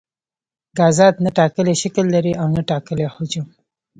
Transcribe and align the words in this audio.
ګازات 0.77 1.15
نه 1.25 1.29
ټاکلی 1.37 1.73
شکل 1.81 2.05
لري 2.15 2.33
او 2.41 2.47
نه 2.55 2.61
ټاکلی 2.69 3.07
حجم. 3.13 3.45